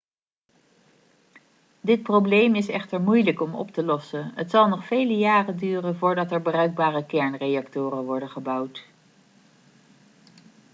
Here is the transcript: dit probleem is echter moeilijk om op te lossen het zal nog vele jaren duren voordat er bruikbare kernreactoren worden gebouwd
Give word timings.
dit 1.81 2.03
probleem 2.03 2.55
is 2.55 2.67
echter 2.67 3.01
moeilijk 3.01 3.41
om 3.41 3.55
op 3.55 3.71
te 3.71 3.83
lossen 3.83 4.31
het 4.35 4.49
zal 4.49 4.67
nog 4.67 4.85
vele 4.85 5.13
jaren 5.17 5.57
duren 5.57 5.97
voordat 5.97 6.31
er 6.31 6.41
bruikbare 6.41 7.05
kernreactoren 7.05 8.03
worden 8.03 8.29
gebouwd 8.29 8.85